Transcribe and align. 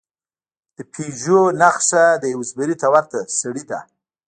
د 0.75 0.77
پېژو 0.93 1.41
نښه 1.59 2.05
د 2.21 2.23
یو 2.33 2.41
زمري 2.49 2.75
ته 2.81 2.87
ورته 2.93 3.19
سړي 3.39 3.63
ده. 3.71 3.79